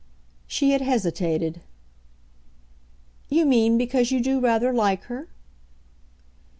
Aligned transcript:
She 0.47 0.71
had 0.71 0.81
hesitated. 0.81 1.61
"You 3.29 3.45
mean 3.45 3.77
because 3.77 4.09
you 4.11 4.19
do 4.19 4.39
rather 4.39 4.73
like 4.73 5.03
her?" 5.03 5.27